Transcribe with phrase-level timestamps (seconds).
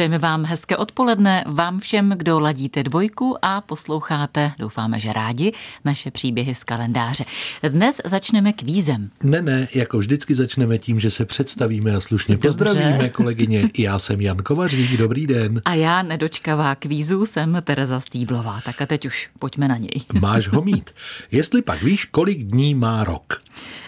[0.00, 5.52] Přejeme vám hezké odpoledne, vám všem, kdo ladíte dvojku a posloucháte, doufáme, že rádi,
[5.84, 7.24] naše příběhy z kalendáře.
[7.68, 9.10] Dnes začneme kvízem.
[9.22, 12.48] Ne, ne, jako vždycky začneme tím, že se představíme a slušně Dobře.
[12.48, 13.70] pozdravíme kolegyně.
[13.78, 15.62] Já jsem Jan Kovařík, dobrý den.
[15.64, 18.60] A já, nedočkavá kvízu, jsem Tereza Stýblová.
[18.64, 20.02] Tak a teď už pojďme na něj.
[20.20, 20.90] Máš ho mít.
[21.32, 23.42] Jestli pak víš, kolik dní má rok.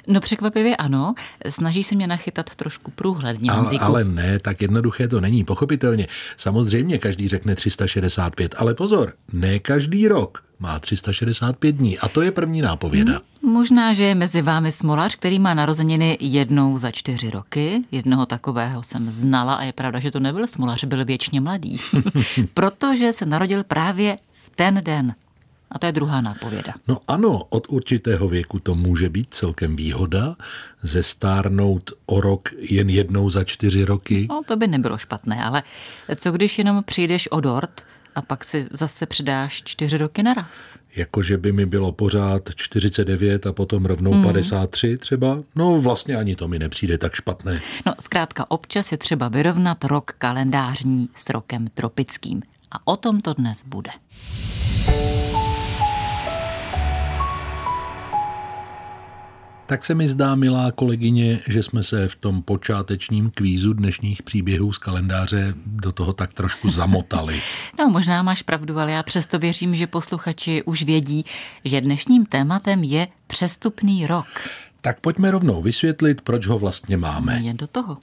[0.07, 1.15] No překvapivě ano,
[1.49, 6.07] snaží se mě nachytat trošku průhledně, Ale, ale ne, tak jednoduché to není, pochopitelně.
[6.37, 12.30] Samozřejmě každý řekne 365, ale pozor, ne každý rok má 365 dní a to je
[12.30, 13.21] první nápověda.
[13.43, 17.83] Možná, že je mezi vámi smolař, který má narozeniny jednou za čtyři roky.
[17.93, 21.77] Jednoho takového jsem znala a je pravda, že to nebyl smolař, byl věčně mladý.
[22.55, 25.15] Protože se narodil právě v ten den.
[25.73, 26.74] A to je druhá nápověda.
[26.88, 30.37] No ano, od určitého věku to může být celkem výhoda,
[30.82, 34.26] zestárnout o rok jen jednou za čtyři roky.
[34.30, 35.62] No, to by nebylo špatné, ale
[36.16, 37.84] co když jenom přijdeš o dort
[38.15, 40.74] a pak si zase přidáš čtyři roky naraz?
[40.96, 44.23] Jakože by mi bylo pořád 49 a potom rovnou mm.
[44.23, 45.38] 53 třeba.
[45.56, 47.60] No vlastně ani to mi nepřijde tak špatné.
[47.87, 52.43] No, zkrátka občas je třeba vyrovnat rok kalendářní s rokem tropickým.
[52.70, 53.90] A o tom to dnes bude.
[59.66, 64.72] Tak se mi zdá, milá kolegyně, že jsme se v tom počátečním kvízu dnešních příběhů
[64.72, 67.41] z kalendáře do toho tak trošku zamotali.
[67.78, 71.25] No, možná máš pravdu, ale já přesto věřím, že posluchači už vědí,
[71.65, 74.27] že dnešním tématem je přestupný rok.
[74.81, 77.41] Tak pojďme rovnou vysvětlit, proč ho vlastně máme.
[77.43, 77.97] Jen do toho.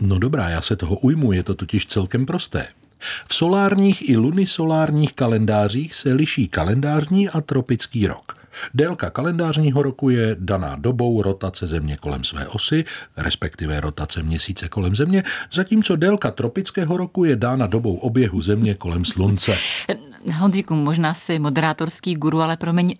[0.00, 2.66] No dobrá, já se toho ujmu, je to totiž celkem prosté.
[3.28, 8.43] V solárních i lunisolárních kalendářích se liší kalendářní a tropický rok.
[8.74, 12.84] Délka kalendářního roku je daná dobou rotace Země kolem své osy,
[13.16, 15.22] respektive rotace měsíce kolem Země,
[15.52, 19.56] zatímco délka tropického roku je dána dobou oběhu Země kolem Slunce.
[20.32, 22.94] Honzíku, možná si moderátorský guru, ale promiň,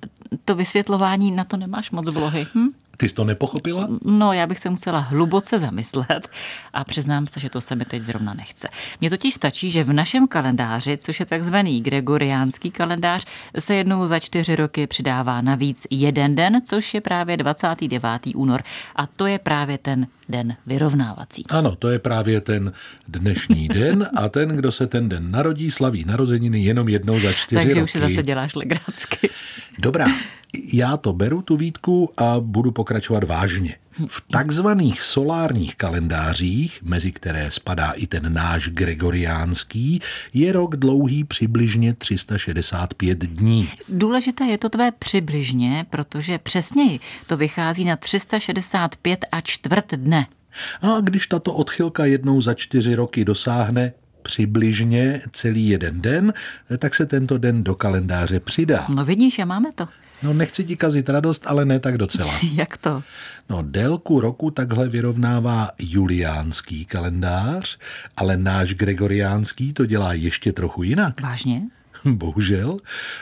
[0.44, 2.46] to vysvětlování na to nemáš moc vlohy.
[2.54, 2.83] Hm?
[2.96, 3.88] Ty jsi to nepochopila?
[4.04, 6.28] No, já bych se musela hluboce zamyslet
[6.72, 8.68] a přiznám se, že to se mi teď zrovna nechce.
[9.00, 13.24] Mně totiž stačí, že v našem kalendáři, což je takzvaný gregoriánský kalendář,
[13.58, 18.06] se jednou za čtyři roky přidává navíc jeden den, což je právě 29.
[18.34, 18.62] únor.
[18.96, 21.44] A to je právě ten den vyrovnávací.
[21.50, 22.72] Ano, to je právě ten
[23.08, 27.56] dnešní den a ten, kdo se ten den narodí, slaví narozeniny jenom jednou za čtyři
[27.56, 27.84] Takže roky.
[27.84, 29.30] už si zase děláš legracky.
[29.78, 30.06] Dobrá,
[30.72, 33.76] já to beru, tu výtku, a budu pokračovat vážně.
[34.08, 40.00] V takzvaných solárních kalendářích, mezi které spadá i ten náš gregoriánský,
[40.34, 43.70] je rok dlouhý přibližně 365 dní.
[43.88, 50.26] Důležité je to tvé přibližně, protože přesněji to vychází na 365 a čtvrt dne.
[50.82, 56.32] A když tato odchylka jednou za čtyři roky dosáhne přibližně celý jeden den,
[56.78, 58.86] tak se tento den do kalendáře přidá.
[58.88, 59.88] No vidíš, a máme to.
[60.24, 62.32] No nechci ti kazit radost, ale ne tak docela.
[62.54, 63.02] Jak to?
[63.48, 67.78] No délku roku takhle vyrovnává juliánský kalendář,
[68.16, 71.20] ale náš gregoriánský to dělá ještě trochu jinak.
[71.20, 71.62] Vážně?
[72.04, 72.76] Bohužel,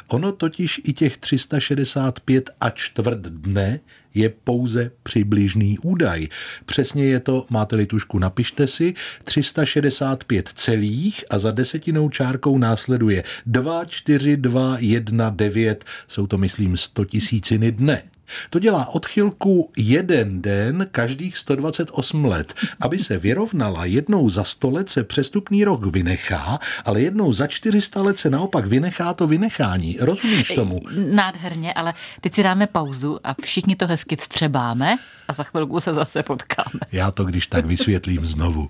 [0.08, 3.80] ono totiž i těch 365 a čtvrt dne
[4.14, 6.28] je pouze přibližný údaj.
[6.66, 13.84] Přesně je to, máte-li tušku, napište si, 365 celých a za desetinou čárkou následuje 2,
[13.84, 18.02] 4, 2, 1, 9, jsou to myslím 100 tisíciny dne.
[18.50, 22.54] To dělá odchylku jeden den každých 128 let.
[22.80, 28.02] Aby se vyrovnala, jednou za 100 let se přestupný rok vynechá, ale jednou za 400
[28.02, 29.96] let se naopak vynechá to vynechání.
[30.00, 30.80] Rozumíš tomu?
[30.96, 34.96] Nádherně, ale teď si dáme pauzu a všichni to hezky vstřebáme
[35.28, 36.80] a za chvilku se zase potkáme.
[36.92, 38.68] Já to když tak vysvětlím znovu.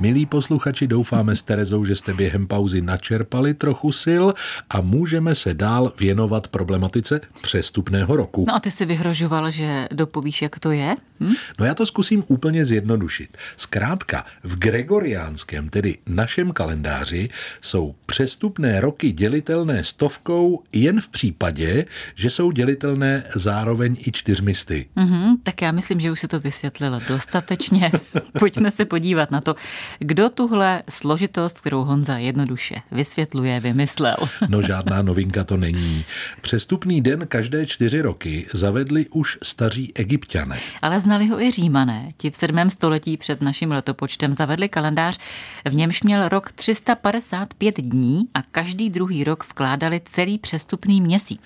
[0.00, 4.24] Milí posluchači, doufáme s Terezou, že jste během pauzy načerpali trochu sil
[4.70, 8.44] a můžeme se dál věnovat problematice přestupného roku.
[8.48, 10.96] No a ty si vyhrožoval, že dopovíš, jak to je?
[11.20, 11.34] Hm?
[11.58, 13.36] No já to zkusím úplně zjednodušit.
[13.56, 17.28] Zkrátka, v gregoriánském, tedy našem kalendáři,
[17.60, 21.84] jsou přestupné roky dělitelné stovkou jen v případě,
[22.14, 24.86] že jsou dělitelné zároveň i čtyřmisty.
[24.96, 27.92] Mhm, tak já myslím, že už se to vysvětlilo dostatečně.
[28.38, 29.54] Pojďme se podívat na to,
[29.98, 34.16] Kdo tuhle složitost, kterou Honza jednoduše vysvětluje, vymyslel?
[34.48, 36.04] No žádná novinka to není.
[36.40, 40.58] Přestupný den každé čtyři roky zavedli už staří egyptiané.
[40.82, 42.12] Ale znali ho i římané.
[42.16, 42.70] Ti v 7.
[42.70, 45.18] století před naším letopočtem zavedli kalendář,
[45.64, 51.40] v němž měl rok 355 dní a každý druhý rok vkládali celý přestupný měsíc.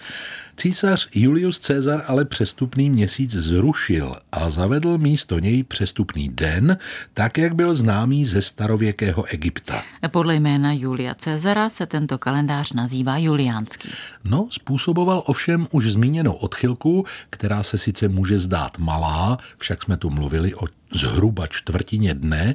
[0.60, 6.78] Císař Julius Caesar ale přestupný měsíc zrušil a zavedl místo něj přestupný den,
[7.14, 9.82] tak jak byl známý ze starověkého Egypta.
[10.10, 13.90] Podle jména Julia Cezara se tento kalendář nazývá juliánský.
[14.24, 20.10] No, způsoboval ovšem už zmíněnou odchylku, která se sice může zdát malá, však jsme tu
[20.10, 22.54] mluvili o zhruba čtvrtině dne,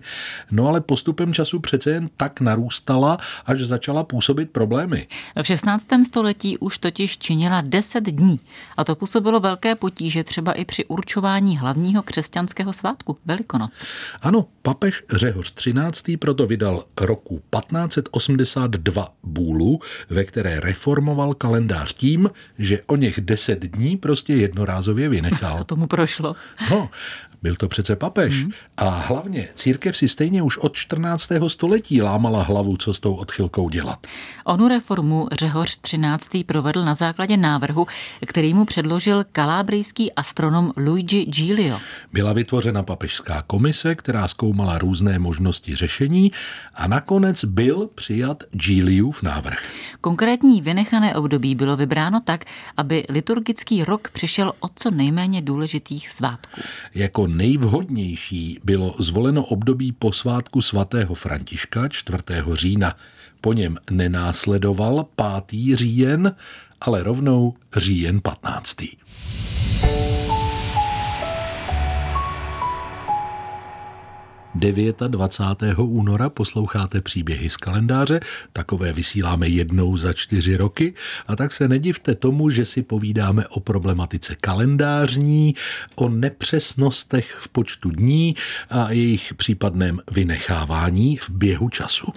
[0.51, 5.07] no ale postupem času přece jen tak narůstala, až začala působit problémy.
[5.43, 5.87] V 16.
[6.07, 8.39] století už totiž činila 10 dní
[8.77, 13.85] a to působilo velké potíže třeba i při určování hlavního křesťanského svátku Velikonoc.
[14.21, 16.05] Ano, papež Řehoř 13.
[16.19, 19.79] proto vydal roku 1582 bůlu,
[20.09, 22.29] ve které reformoval kalendář tím,
[22.59, 25.57] že o něch 10 dní prostě jednorázově vynechal.
[25.61, 26.35] A tomu prošlo.
[26.69, 26.89] No,
[27.45, 28.41] byl to přece papež.
[28.41, 28.51] Hmm.
[28.77, 31.29] A hlavně církev si stejně už od 14.
[31.47, 34.07] století lámala hlavu, co s tou odchylkou dělat.
[34.45, 36.29] Onu reformu Řehoř 13.
[36.45, 37.87] provedl na základě návrhu,
[38.27, 41.79] který mu předložil kalábrijský astronom Luigi Giglio.
[42.13, 46.31] Byla vytvořena papežská komise, která zkoumala různé možnosti řešení
[46.75, 49.59] a nakonec byl přijat Gigliův návrh.
[50.01, 52.45] Konkrétní vynechané období bylo vybráno tak,
[52.77, 56.61] aby liturgický rok přišel od co nejméně důležitých svátků.
[56.95, 62.17] Jako nejvhodnější bylo zvoleno období po svátku svatého Františka 4.
[62.53, 62.97] října.
[63.41, 65.05] Po něm nenásledoval
[65.47, 65.77] 5.
[65.77, 66.35] říjen,
[66.81, 68.75] ale rovnou říjen 15.
[74.55, 75.77] 29.
[75.79, 78.19] února posloucháte příběhy z kalendáře,
[78.53, 80.93] takové vysíláme jednou za čtyři roky
[81.27, 85.55] a tak se nedivte tomu, že si povídáme o problematice kalendářní,
[85.95, 88.35] o nepřesnostech v počtu dní
[88.69, 92.13] a jejich případném vynechávání v běhu času.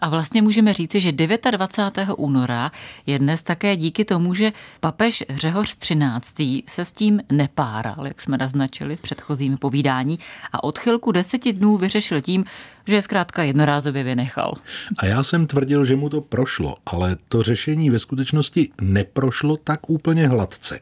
[0.00, 2.08] A vlastně můžeme říci, že 29.
[2.16, 2.72] února
[3.06, 6.34] je dnes také díky tomu, že papež Řehoř 13.
[6.68, 10.18] se s tím nepáral, jak jsme naznačili v předchozím povídání,
[10.52, 12.44] a odchylku deseti dnů vyřešil tím,
[12.86, 14.54] že je zkrátka jednorázově vynechal.
[14.98, 19.90] A já jsem tvrdil, že mu to prošlo, ale to řešení ve skutečnosti neprošlo tak
[19.90, 20.78] úplně hladce.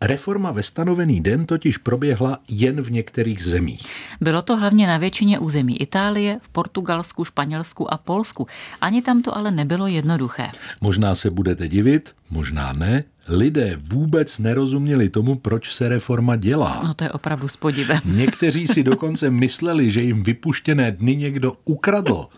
[0.00, 3.86] Reforma ve stanovený den totiž proběhla jen v některých zemích.
[4.20, 8.46] Bylo to hlavně na většině území Itálie, v Portugalsku, Španělsku a Polsku.
[8.80, 10.50] Ani tam to ale nebylo jednoduché.
[10.80, 16.82] Možná se budete divit, možná ne, lidé vůbec nerozuměli tomu, proč se reforma dělá.
[16.84, 18.00] No to je opravdu s podivem.
[18.04, 22.26] Někteří si dokonce mysleli, že jim vypuštěné dny někdo ukradl.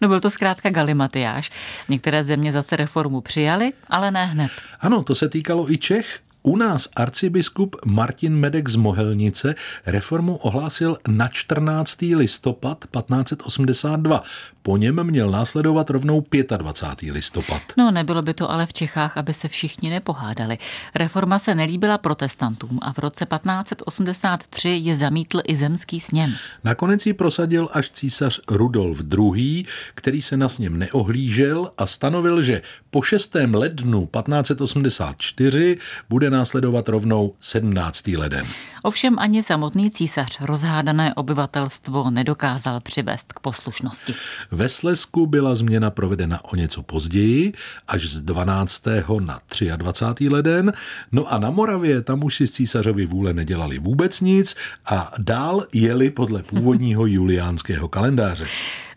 [0.00, 1.50] No byl to zkrátka galimatiáš.
[1.88, 4.50] Některé země zase reformu přijali, ale ne hned.
[4.80, 6.20] Ano, to se týkalo i Čech.
[6.42, 9.54] U nás arcibiskup Martin Medek z Mohelnice
[9.86, 12.02] reformu ohlásil na 14.
[12.02, 14.22] listopad 1582.
[14.66, 16.24] Po něm měl následovat rovnou
[16.56, 17.12] 25.
[17.12, 17.62] listopad.
[17.76, 20.58] No, nebylo by to ale v Čechách, aby se všichni nepohádali.
[20.94, 26.32] Reforma se nelíbila protestantům a v roce 1583 je zamítl i zemský sněm.
[26.64, 29.64] Nakonec ji prosadil až císař Rudolf II.,
[29.94, 33.34] který se na sněm neohlížel a stanovil, že po 6.
[33.52, 35.78] lednu 1584
[36.08, 38.06] bude následovat rovnou 17.
[38.06, 38.46] leden.
[38.86, 44.14] Ovšem ani samotný císař rozhádané obyvatelstvo nedokázal přivést k poslušnosti.
[44.50, 47.52] Ve Slesku byla změna provedena o něco později,
[47.88, 48.82] až z 12.
[49.20, 49.40] na
[49.76, 50.28] 23.
[50.28, 50.72] leden,
[51.12, 55.66] no a na Moravě tam už si z císařovi vůle nedělali vůbec nic a dál
[55.72, 58.46] jeli podle původního juliánského kalendáře.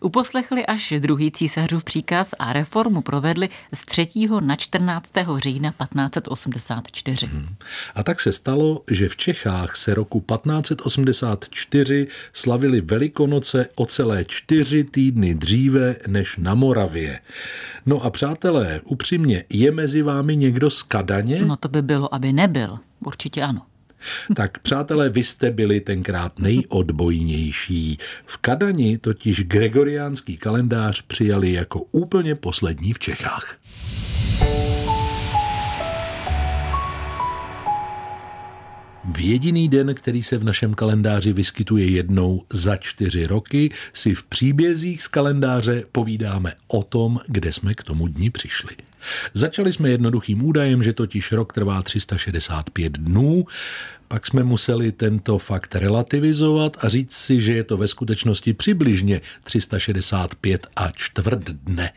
[0.00, 4.08] Uposlechli až druhý císařův příkaz a reformu provedli z 3.
[4.40, 5.12] na 14.
[5.36, 7.26] října 1584.
[7.26, 7.54] Hmm.
[7.94, 14.84] A tak se stalo, že v Čechách se roku 1584 slavili Velikonoce o celé čtyři
[14.84, 17.20] týdny dříve než na Moravě.
[17.86, 21.44] No a přátelé, upřímně, je mezi vámi někdo z Kadaně?
[21.44, 22.78] No to by bylo, aby nebyl.
[23.04, 23.62] Určitě ano.
[24.36, 27.98] Tak přátelé, vy jste byli tenkrát nejodbojnější.
[28.26, 33.56] V Kadani totiž gregoriánský kalendář přijali jako úplně poslední v Čechách.
[39.04, 44.22] V jediný den, který se v našem kalendáři vyskytuje jednou za čtyři roky, si v
[44.22, 48.76] příbězích z kalendáře povídáme o tom, kde jsme k tomu dni přišli.
[49.34, 53.44] Začali jsme jednoduchým údajem, že totiž rok trvá 365 dnů,
[54.08, 59.20] pak jsme museli tento fakt relativizovat a říct si, že je to ve skutečnosti přibližně
[59.44, 61.90] 365 a čtvrt dne.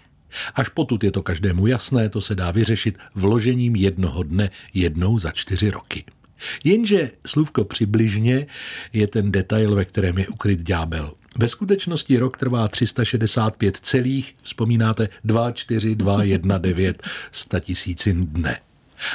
[0.55, 5.31] Až potud je to každému jasné, to se dá vyřešit vložením jednoho dne jednou za
[5.31, 6.03] čtyři roky.
[6.63, 8.47] Jenže slůvko přibližně
[8.93, 11.13] je ten detail, ve kterém je ukryt ďábel.
[11.39, 17.03] Ve skutečnosti rok trvá 365 celých, vzpomínáte, 2, 4, 2, 1, 9
[17.59, 18.59] tisícin dne.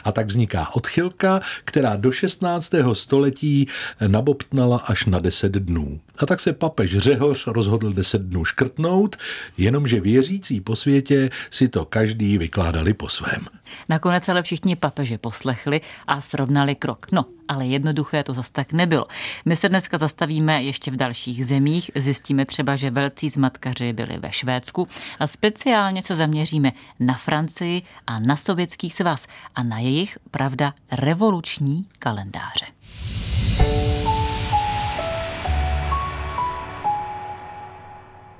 [0.04, 2.72] A tak vzniká odchylka, která do 16.
[2.92, 3.68] století
[4.06, 6.00] nabobtnala až na 10 dnů.
[6.18, 9.16] A tak se papež Řehoř rozhodl 10 dnů škrtnout,
[9.58, 13.46] jenomže věřící po světě si to každý vykládali po svém.
[13.88, 17.06] Nakonec ale všichni papeže poslechli a srovnali krok.
[17.12, 19.06] No, ale jednoduché to zas tak nebylo.
[19.44, 21.90] My se dneska zastavíme ještě v dalších zemích.
[21.94, 28.18] Zjistíme třeba, že velcí zmatkaři byli ve Švédsku a speciálně se zaměříme na Francii a
[28.20, 32.66] na sovětský svaz a na jejich, pravda, revoluční kalendáře.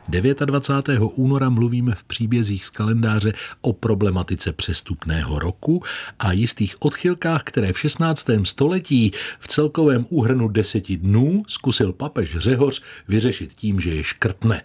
[0.08, 1.00] 29.
[1.14, 5.82] února mluvíme v příbězích z kalendáře o problematice přestupného roku
[6.18, 8.26] a jistých odchylkách, které v 16.
[8.44, 14.62] století v celkovém úhrnu deseti dnů zkusil papež Řehoř vyřešit tím, že je škrtne.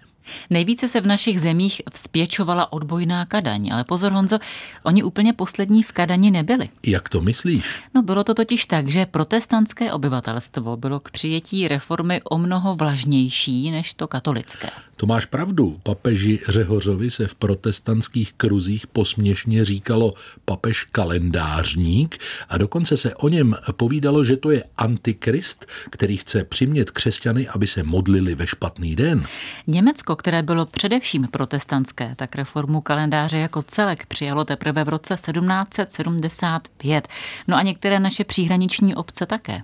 [0.50, 4.40] Nejvíce se v našich zemích vzpěčovala odbojná Kadaň, ale pozor Honzo,
[4.84, 6.70] oni úplně poslední v Kadani nebyli.
[6.84, 7.66] Jak to myslíš?
[7.94, 13.72] No bylo to totiž tak, že protestantské obyvatelstvo bylo k přijetí reformy o mnoho vlažnější
[13.72, 14.70] než to katolické.
[14.96, 15.80] To máš pravdu.
[15.84, 20.14] Papeži Řehořovi se v protestantských kruzích posměšně říkalo
[20.46, 22.18] papež kalendářník
[22.50, 27.68] a dokonce se o něm povídalo, že to je antikrist, který chce přimět křesťany, aby
[27.68, 29.24] se modlili ve špatný den.
[29.68, 37.08] Německo, které bylo především protestantské, tak reformu kalendáře jako celek přijalo teprve v roce 1775.
[37.48, 39.62] No a některé naše příhraniční obce také.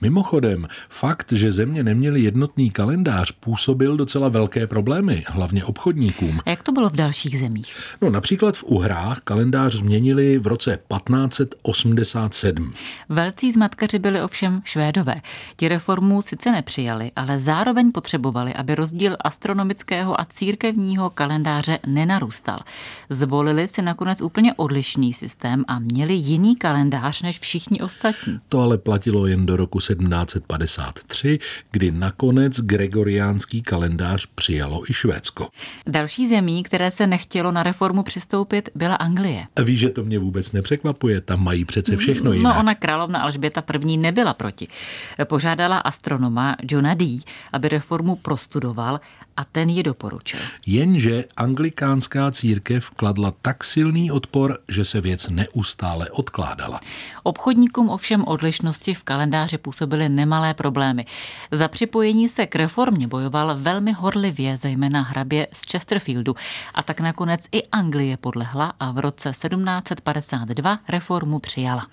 [0.00, 6.40] Mimochodem, fakt, že země neměly jednotný kalendář, působil docela velké problémy, hlavně obchodníkům.
[6.46, 7.76] A jak to bylo v dalších zemích?
[8.02, 12.72] No například v Uhrách kalendář změnili v roce 1587.
[13.08, 15.14] Velcí zmatkaři byli ovšem Švédové.
[15.56, 22.58] Ti reformu sice nepřijali, ale zároveň potřebovali, aby rozdíl astronomického a církevního kalendáře nenarůstal.
[23.10, 28.34] Zvolili si nakonec úplně odlišný systém a měli jiný kalendář než všichni ostatní.
[28.48, 31.38] To ale platilo jen do roku 1753,
[31.70, 35.48] kdy nakonec gregoriánský kalendář přijal přijalo i Švédsko.
[35.86, 39.46] Další zemí, které se nechtělo na reformu přistoupit, byla Anglie.
[39.56, 42.48] A víš, že to mě vůbec nepřekvapuje, tam mají přece všechno jiné.
[42.48, 43.96] No ona královna Alžběta I.
[43.96, 44.68] nebyla proti.
[45.24, 47.18] Požádala astronoma Johna Dee,
[47.52, 49.00] aby reformu prostudoval
[49.36, 50.40] a ten ji doporučil.
[50.66, 56.80] Jenže anglikánská církev kladla tak silný odpor, že se věc neustále odkládala.
[57.22, 61.06] Obchodníkům ovšem odlišnosti v kalendáři působily nemalé problémy.
[61.50, 66.34] Za připojení se k reformě bojoval velmi horlivě, zejména hrabě z Chesterfieldu.
[66.74, 71.86] A tak nakonec i Anglie podlehla a v roce 1752 reformu přijala.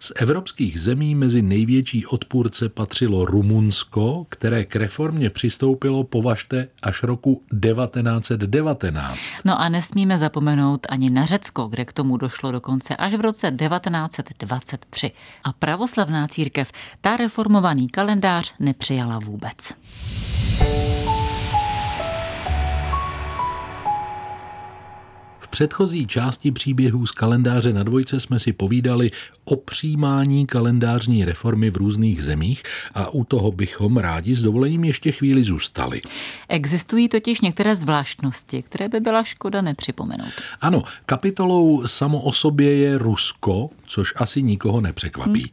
[0.00, 7.42] Z evropských zemí mezi největší odpůrce patřilo Rumunsko, které k reformě přistoupilo, považte, až roku
[7.62, 9.18] 1919.
[9.44, 13.50] No a nesmíme zapomenout ani na Řecko, kde k tomu došlo dokonce až v roce
[13.50, 15.10] 1923.
[15.44, 19.74] A pravoslavná církev ta reformovaný kalendář nepřijala vůbec.
[25.58, 29.10] Předchozí části příběhů z kalendáře na dvojce jsme si povídali
[29.44, 32.62] o přijímání kalendářní reformy v různých zemích
[32.94, 36.02] a u toho bychom rádi s dovolením ještě chvíli zůstali.
[36.48, 40.32] Existují totiž některé zvláštnosti, které by byla škoda nepřipomenout.
[40.60, 45.40] Ano, kapitolou samo o sobě je Rusko, což asi nikoho nepřekvapí.
[45.40, 45.50] Hmm.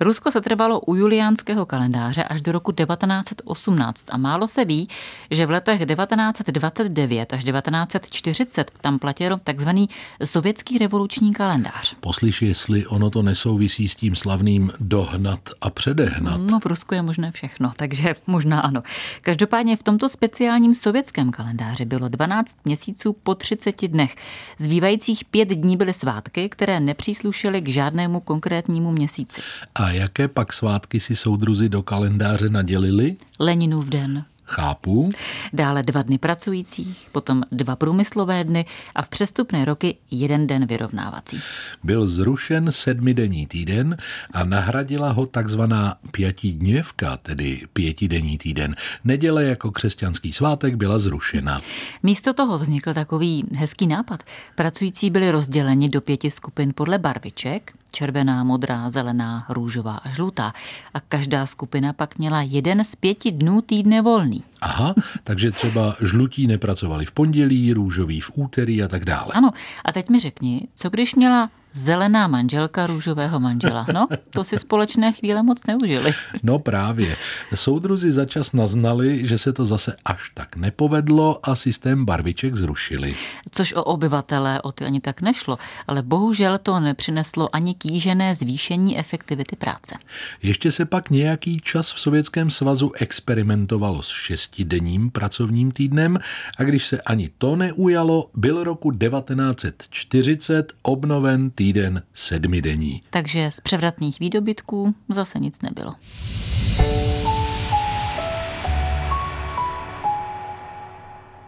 [0.00, 4.88] Rusko se trvalo u juliánského kalendáře až do roku 1918 a málo se ví,
[5.30, 9.88] že v letech 1929 až 1940 tam platil takzvaný
[10.24, 11.94] sovětský revoluční kalendář.
[12.00, 16.40] Poslyš, jestli ono to nesouvisí s tím slavným dohnat a předehnat.
[16.40, 18.82] No v Rusku je možné všechno, takže možná ano.
[19.20, 24.16] Každopádně v tomto speciálním sovětském kalendáři bylo 12 měsíců po 30 dnech.
[24.58, 29.40] Zbývajících pět dní byly svátky, které nepříslušely k žádnému konkrétnímu měsíci.
[29.74, 33.16] A jaké pak svátky si soudruzi do kalendáře nadělili?
[33.38, 34.24] Leninův den.
[34.46, 35.08] Chápu.
[35.52, 41.40] Dále dva dny pracujících, potom dva průmyslové dny a v přestupné roky jeden den vyrovnávací.
[41.82, 43.96] Byl zrušen sedmidenní týden
[44.32, 48.76] a nahradila ho takzvaná pětidněvka, tedy pětidenní týden.
[49.04, 51.60] Neděle jako křesťanský svátek byla zrušena.
[52.02, 54.22] Místo toho vznikl takový hezký nápad.
[54.54, 60.52] Pracující byli rozděleni do pěti skupin podle barviček, červená, modrá, zelená, růžová a žlutá.
[60.94, 64.42] A každá skupina pak měla jeden z pěti dnů týdne volný.
[64.64, 64.94] Aha,
[65.24, 69.32] takže třeba žlutí nepracovali v pondělí, růžový v úterý a tak dále.
[69.32, 69.50] Ano,
[69.84, 73.86] a teď mi řekni, co když měla zelená manželka růžového manžela.
[73.92, 76.12] No, to si společné chvíle moc neužili.
[76.42, 77.16] No právě.
[77.54, 83.14] Soudruzi začas naznali, že se to zase až tak nepovedlo a systém barviček zrušili.
[83.50, 88.98] Což o obyvatele o ty ani tak nešlo, ale bohužel to nepřineslo ani kýžené zvýšení
[88.98, 89.94] efektivity práce.
[90.42, 94.08] Ještě se pak nějaký čas v Sovětském svazu experimentovalo s
[94.54, 96.18] šestidenním pracovním týdnem
[96.58, 103.02] a když se ani to neujalo, byl roku 1940 obnoven týden sedmidenní.
[103.10, 105.94] Takže z převratných výdobytků zase nic nebylo.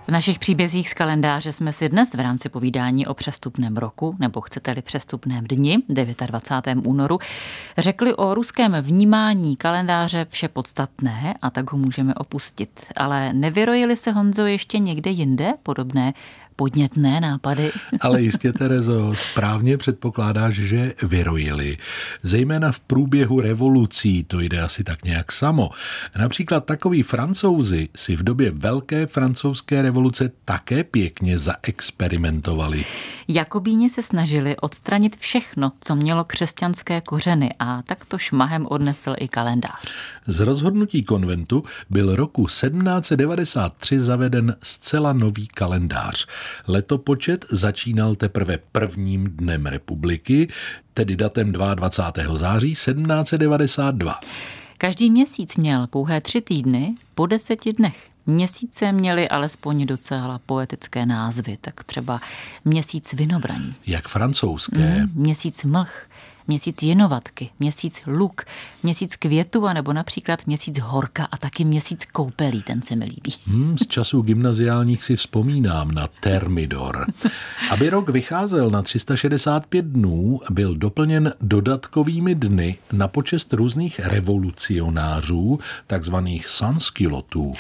[0.06, 4.40] V našich příbězích z kalendáře jsme si dnes v rámci povídání o přestupném roku, nebo
[4.40, 6.86] chcete-li přestupném dni, 29.
[6.86, 7.18] únoru,
[7.78, 12.86] řekli o ruském vnímání kalendáře vše podstatné a tak ho můžeme opustit.
[12.96, 16.14] Ale nevyrojili se Honzo ještě někde jinde podobné
[16.56, 17.72] podnětné nápady.
[18.00, 21.78] Ale jistě, Terezo, správně předpokládáš, že vyrojili.
[22.22, 25.70] Zejména v průběhu revolucí to jde asi tak nějak samo.
[26.18, 32.84] Například takový francouzi si v době Velké francouzské revoluce také pěkně zaexperimentovali.
[33.28, 39.28] Jakobíni se snažili odstranit všechno, co mělo křesťanské kořeny a tak to šmahem odnesl i
[39.28, 39.92] kalendář.
[40.26, 46.26] Z rozhodnutí konventu byl roku 1793 zaveden zcela nový kalendář.
[46.68, 50.48] Letopočet začínal teprve prvním dnem republiky,
[50.94, 52.36] tedy datem 22.
[52.38, 54.20] září 1792.
[54.78, 58.08] Každý měsíc měl pouhé tři týdny po deseti dnech.
[58.26, 62.20] Měsíce měly alespoň docela poetické názvy, tak třeba
[62.64, 63.74] měsíc vinobraní.
[63.86, 64.78] Jak francouzské.
[64.78, 66.08] Mm, měsíc mlh,
[66.48, 68.44] měsíc jinovatky, měsíc luk,
[68.82, 73.34] měsíc květu a nebo například měsíc horka a taky měsíc koupelí, ten se mi líbí.
[73.46, 77.06] Hmm, z časů gymnaziálních si vzpomínám na Termidor.
[77.70, 86.48] Aby rok vycházel na 365 dnů, byl doplněn dodatkovými dny na počest různých revolucionářů, takzvaných
[86.48, 87.52] sanskilotů.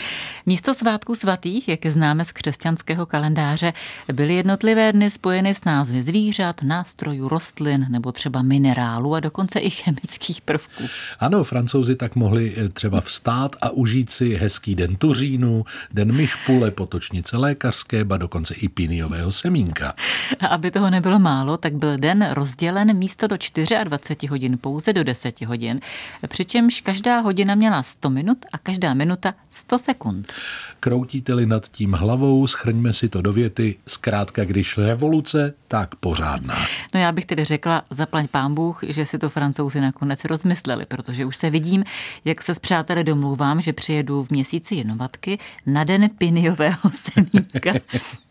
[0.46, 3.72] Místo svátků svatých, jak je známe z křesťanského kalendáře,
[4.12, 9.70] byly jednotlivé dny spojeny s názvy zvířat, nástrojů, rostlin nebo třeba minerálů a dokonce i
[9.70, 10.84] chemických prvků.
[11.18, 16.70] Ano, francouzi tak mohli eh, třeba vstát a užít si hezký den tuřínu, den myšpule,
[16.70, 19.94] potočnice lékařské, ba dokonce i píniového semínka.
[20.40, 23.36] A aby toho nebylo málo, tak byl den rozdělen místo do
[23.84, 25.80] 24 hodin pouze do 10 hodin,
[26.28, 30.32] přičemž každá hodina měla 100 minut a každá minuta 100 sekund.
[30.80, 36.56] Kroutíte-li nad tím hlavou, schrňme si to do věty, zkrátka když revoluce, tak pořádná.
[36.94, 41.24] No já bych tedy řekla, zaplaň pán Bůh, že si to francouzi nakonec rozmysleli, protože
[41.24, 41.84] už se vidím,
[42.24, 47.72] jak se s přáteli domlouvám, že přijedu v měsíci jenovatky na den piniového semínka.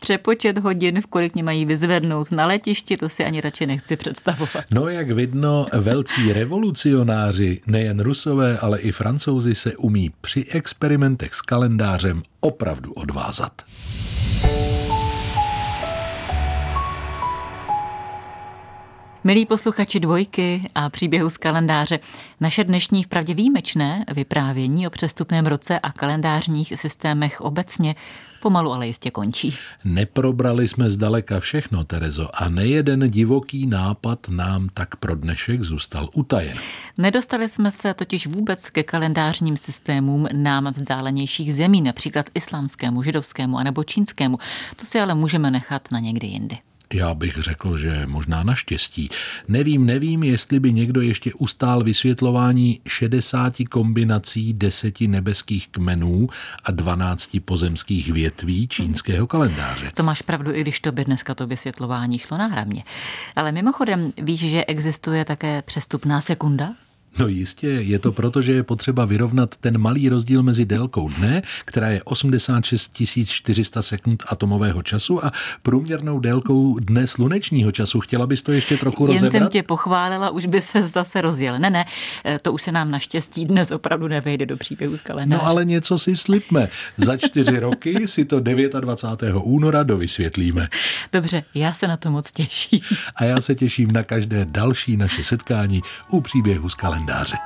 [0.00, 4.64] Přepočet hodin, v kolik mě mají vyzvednout na letišti, to si ani radši nechci představovat.
[4.70, 11.42] No jak vidno, velcí revolucionáři, nejen rusové, ale i francouzi se umí při experimentech s
[11.42, 13.62] kalendářem opravdu odvázat.
[19.26, 21.98] Milí posluchači dvojky a příběhu z kalendáře,
[22.40, 27.94] naše dnešní vpravdě výjimečné vyprávění o přestupném roce a kalendářních systémech obecně
[28.42, 29.56] pomalu ale jistě končí.
[29.84, 36.58] Neprobrali jsme zdaleka všechno, Terezo, a nejeden divoký nápad nám tak pro dnešek zůstal utajen.
[36.98, 43.84] Nedostali jsme se totiž vůbec ke kalendářním systémům nám vzdálenějších zemí, například islámskému, židovskému anebo
[43.84, 44.38] čínskému.
[44.76, 46.58] To si ale můžeme nechat na někdy jindy.
[46.94, 49.08] Já bych řekl, že možná naštěstí.
[49.48, 56.28] Nevím, nevím, jestli by někdo ještě ustál vysvětlování 60 kombinací deseti nebeských kmenů
[56.64, 59.90] a 12 pozemských větví čínského kalendáře.
[59.94, 62.84] To máš pravdu, i když to by dneska to vysvětlování šlo náhramně.
[63.36, 66.74] Ale mimochodem, víš, že existuje také přestupná sekunda?
[67.18, 71.42] No jistě, je to proto, že je potřeba vyrovnat ten malý rozdíl mezi délkou dne,
[71.64, 72.92] která je 86
[73.28, 78.00] 400 sekund atomového času a průměrnou délkou dne slunečního času.
[78.00, 79.32] Chtěla bys to ještě trochu Jen rozebrat?
[79.32, 81.58] jsem tě pochválila, už by se zase rozjel.
[81.58, 81.84] Ne, ne,
[82.42, 85.42] to už se nám naštěstí dnes opravdu nevejde do příběhu z kalendáře.
[85.42, 86.68] No ale něco si slipme.
[86.96, 89.42] Za čtyři roky si to 29.
[89.44, 90.68] února dovysvětlíme.
[91.12, 92.80] Dobře, já se na to moc těším.
[93.16, 97.05] A já se těším na každé další naše setkání u příběhu z kalendáře.
[97.06, 97.40] andare.